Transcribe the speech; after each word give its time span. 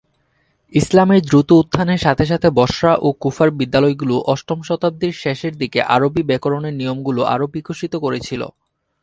ইসলামের 0.73 1.21
দ্রুত 1.21 1.49
উত্থানের 1.61 2.03
সাথে 2.05 2.25
সাথে 2.25 2.47
বসরা 2.59 2.93
ও 3.01 3.07
কুফার 3.21 3.49
বিদ্যালয়গুলি 3.59 4.15
অষ্টম 4.33 4.59
শতাব্দীর 4.63 5.13
শেষের 5.23 5.53
দিকে 5.61 5.79
আরবি 5.95 6.21
ব্যাকরণের 6.29 6.77
নিয়মগুলি 6.79 7.21
আরও 7.33 7.45
বিকশিত 7.55 7.93
করেছিল। 8.05 8.41